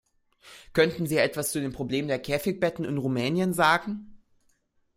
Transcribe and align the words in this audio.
Könnten 0.73 1.05
Sie 1.05 1.17
etwas 1.17 1.51
zu 1.51 1.61
dem 1.61 1.73
Problem 1.73 2.07
der 2.07 2.17
Käfigbetten 2.17 2.85
in 2.85 2.97
Rumänien 2.97 3.53
sagen? 3.53 4.19